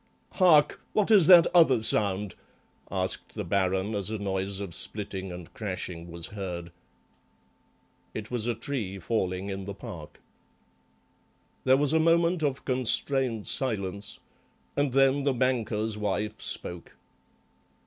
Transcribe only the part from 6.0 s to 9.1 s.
was heard. It was a tree